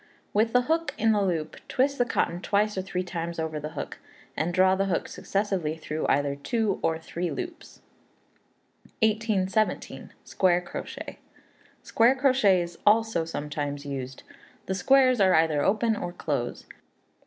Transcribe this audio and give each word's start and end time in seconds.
With 0.33 0.51
the 0.51 0.63
hook 0.63 0.95
in 0.97 1.13
a 1.13 1.23
loop, 1.23 1.57
twist 1.67 1.99
the 1.99 2.05
cotton 2.05 2.41
twice 2.41 2.75
or 2.75 2.81
three 2.81 3.03
times 3.03 3.37
over 3.37 3.59
the 3.59 3.73
hook, 3.77 3.99
and 4.35 4.51
draw 4.51 4.73
the 4.73 4.85
hook 4.87 5.07
successively 5.07 5.77
through 5.77 6.07
either 6.09 6.35
two 6.35 6.79
or 6.81 6.97
three 6.97 7.29
loops. 7.29 7.81
1817. 9.03 10.11
Square 10.23 10.61
Crochet. 10.61 11.19
Square 11.83 12.15
crochet 12.15 12.63
is 12.63 12.79
also 12.83 13.25
sometimes 13.25 13.85
used. 13.85 14.23
The 14.65 14.73
squares 14.73 15.21
are 15.21 15.35
either 15.35 15.61
open 15.61 15.95
or 15.95 16.11
close. 16.11 16.65